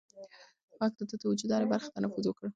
غږ 0.79 0.93
د 0.97 1.01
ده 1.09 1.15
د 1.21 1.23
وجود 1.31 1.49
هرې 1.55 1.65
حجرې 1.71 1.89
ته 1.93 1.99
نفوذ 2.03 2.25
وکړ. 2.27 2.45